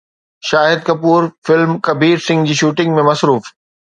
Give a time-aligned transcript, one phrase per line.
[0.49, 3.53] شاهد Kapoor film ”Kabir Singh“ جي shooting ۾ مصروف